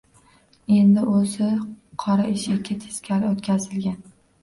[0.77, 1.51] Endi o‘zi
[2.07, 4.05] qora eshakka teskari o‘tqazilgan.